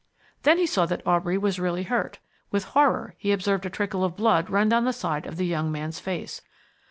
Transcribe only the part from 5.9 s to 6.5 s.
face.